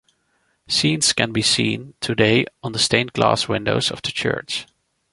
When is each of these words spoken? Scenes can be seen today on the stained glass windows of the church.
Scenes 0.67 1.13
can 1.13 1.31
be 1.31 1.43
seen 1.43 1.93
today 2.01 2.47
on 2.63 2.71
the 2.71 2.79
stained 2.79 3.13
glass 3.13 3.47
windows 3.47 3.91
of 3.91 4.01
the 4.01 4.11
church. 4.11 4.65